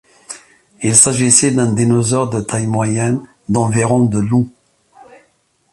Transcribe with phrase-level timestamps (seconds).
[0.81, 4.49] Il s'agissait d'un dinosaure de taille moyenne d’environ de long.